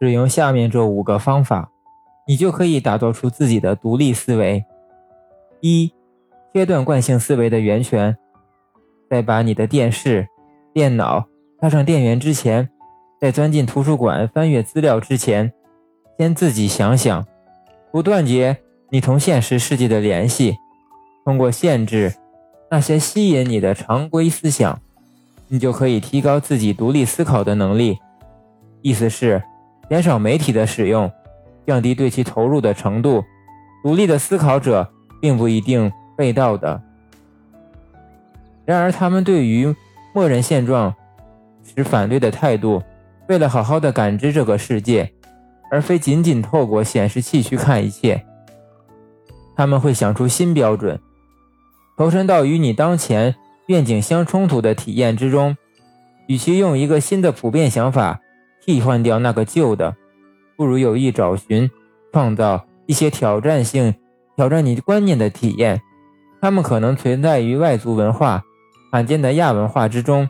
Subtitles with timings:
[0.00, 1.70] 使用下面这五个方法，
[2.26, 4.64] 你就可以打造出自己的独立思维。
[5.60, 5.92] 一、
[6.54, 8.16] 切断惯性思维的源泉，
[9.10, 10.28] 在把你的电视、
[10.72, 11.26] 电脑
[11.60, 12.68] 插上电源之前，
[13.20, 15.52] 在钻进图书馆翻阅资料之前，
[16.16, 17.26] 先自己想想，
[17.90, 18.56] 不断绝
[18.90, 20.56] 你同现实世界的联系，
[21.24, 22.14] 通过限制
[22.70, 24.80] 那些吸引你的常规思想，
[25.48, 27.98] 你就可以提高自己独立思考的能力。
[28.80, 29.42] 意思是。
[29.88, 31.10] 减少媒体的使用，
[31.66, 33.24] 降低对其投入的程度。
[33.82, 36.82] 独立的思考者并不一定被盗的，
[38.64, 39.74] 然而他们对于
[40.12, 40.94] 默认现状
[41.62, 42.82] 持反对的态度。
[43.28, 45.12] 为了好好的感知这个世界，
[45.70, 48.24] 而非仅仅透过显示器去看一切，
[49.54, 50.98] 他们会想出新标准，
[51.96, 55.56] 投身到与你当前愿景相冲突的体验之中。
[56.26, 58.20] 与其用一个新的普遍想法。
[58.68, 59.96] 替换掉那个旧的，
[60.54, 61.70] 不如有意找寻、
[62.12, 63.94] 创造一些挑战性、
[64.36, 65.80] 挑战你观念的体验。
[66.42, 68.44] 它们可能存在于外族文化、
[68.92, 70.28] 罕见的亚文化之中，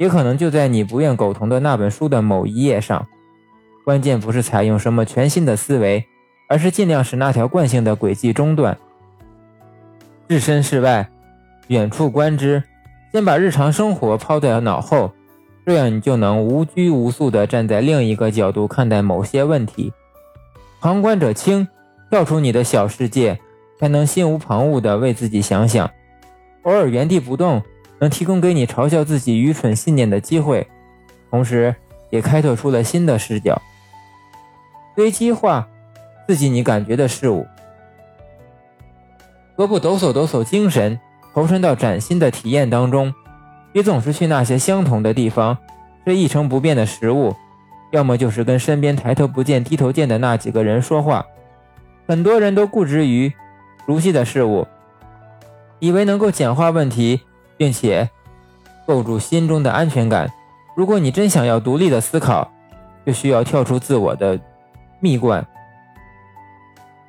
[0.00, 3.06] 也可能就在你不愿苟同的那本书的某一页上。
[3.84, 6.04] 关键不是采用什么全新的思维，
[6.48, 8.76] 而是尽量使那条惯性的轨迹中断。
[10.28, 11.08] 置身事外，
[11.68, 12.64] 远处观之，
[13.12, 15.12] 先把日常生活抛在脑后。
[15.68, 19.92] 这样，你就能无拘无束地站在另一个角度看待某些问题。
[20.80, 21.68] 旁观者清，
[22.08, 23.38] 跳出你的小世界，
[23.78, 25.90] 才能心无旁骛地为自己想想。
[26.62, 27.62] 偶尔原地不动，
[27.98, 30.66] 能提供给你嘲笑自己愚蠢信念的机会，
[31.30, 31.76] 同时
[32.08, 33.60] 也开拓出了新的视角。
[34.96, 35.68] 随机化
[36.26, 37.46] 刺激你感觉的事物，
[39.54, 40.98] 何不抖擞抖擞精神，
[41.34, 43.12] 投身到崭新的体验当中？
[43.78, 45.56] 别总是去那些相同的地方，
[46.04, 47.32] 吃一成不变的食物，
[47.92, 51.24] 要么就是跟身边抬头不见低头见的那几个人说话。
[52.08, 53.32] 很多人都固执于
[53.86, 54.66] 熟悉的事物，
[55.78, 57.20] 以为能够简化问题，
[57.56, 58.10] 并且
[58.84, 60.28] 构筑心中的安全感。
[60.74, 62.50] 如果你真想要独立的思考，
[63.06, 64.40] 就需要跳出自我的
[64.98, 65.46] 蜜罐。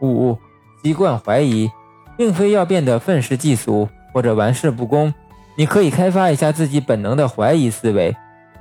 [0.00, 0.38] 五、
[0.82, 1.70] 习惯怀疑，
[2.16, 5.12] 并非要变得愤世嫉俗或者玩世不恭。
[5.56, 8.14] 你可以开发一下自己本能的怀疑思维，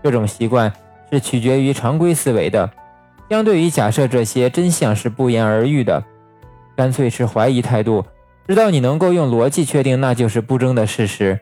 [0.03, 0.71] 这种习惯
[1.11, 2.69] 是取决于常规思维的。
[3.29, 6.03] 相对于假设这些真相是不言而喻的，
[6.77, 8.05] 干脆是怀疑态度，
[8.47, 11.39] 直到你能够用逻辑确定那就是不争的事实。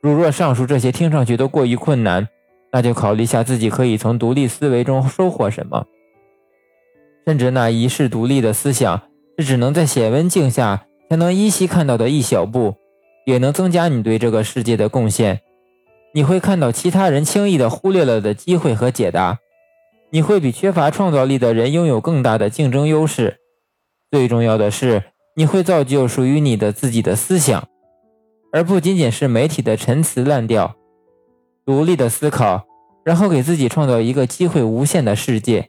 [0.00, 2.28] 如若上述这些听上去都过于困难，
[2.72, 5.84] 那就考虑一下自己可以从独立思维中收获什么。
[7.26, 9.02] 甚至那一世独立的思想
[9.36, 12.76] 是只能在显微镜下才能依稀看到的一小步。
[13.28, 15.42] 也能增加你对这个世界的贡献。
[16.14, 19.38] 你会看到其他人轻易的忽略了的机会和解答。
[20.08, 23.36] 你会比缺乏创造力的人拥有更大的竞争优势。
[24.10, 25.02] 最重要的是，
[25.36, 27.68] 你会造就属于你的自己的思想，
[28.50, 30.74] 而不仅仅是媒体的陈词滥调。
[31.66, 32.64] 独立的思考，
[33.04, 35.68] 然后给自己创造一个机会无限的世界。